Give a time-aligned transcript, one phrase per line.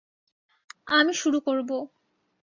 [0.91, 1.69] আমি শুরু করব।